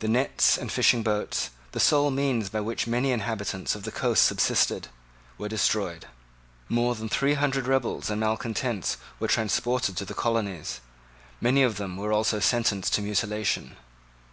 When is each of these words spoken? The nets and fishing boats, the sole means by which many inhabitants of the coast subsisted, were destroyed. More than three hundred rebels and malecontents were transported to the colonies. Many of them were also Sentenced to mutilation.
The 0.00 0.08
nets 0.08 0.58
and 0.58 0.66
fishing 0.72 1.04
boats, 1.04 1.50
the 1.70 1.78
sole 1.78 2.10
means 2.10 2.48
by 2.48 2.60
which 2.60 2.88
many 2.88 3.12
inhabitants 3.12 3.76
of 3.76 3.84
the 3.84 3.92
coast 3.92 4.24
subsisted, 4.24 4.88
were 5.38 5.48
destroyed. 5.48 6.06
More 6.68 6.96
than 6.96 7.08
three 7.08 7.34
hundred 7.34 7.68
rebels 7.68 8.10
and 8.10 8.20
malecontents 8.20 8.96
were 9.20 9.28
transported 9.28 9.96
to 9.98 10.04
the 10.04 10.12
colonies. 10.12 10.80
Many 11.40 11.62
of 11.62 11.76
them 11.76 11.96
were 11.96 12.12
also 12.12 12.40
Sentenced 12.40 12.92
to 12.94 13.00
mutilation. 13.02 13.76